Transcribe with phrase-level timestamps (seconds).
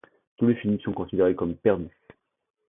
[0.37, 1.95] Tous les films sont considérés comme perdus.